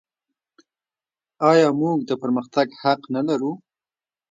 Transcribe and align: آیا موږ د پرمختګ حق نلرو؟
آیا 1.51 1.69
موږ 1.79 1.97
د 2.05 2.11
پرمختګ 2.21 2.67
حق 2.81 3.01
نلرو؟ 3.13 3.51